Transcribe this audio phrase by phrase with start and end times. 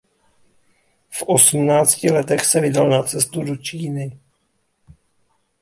[1.09, 4.19] V osmnácti letech se vydal na cestu do Číny.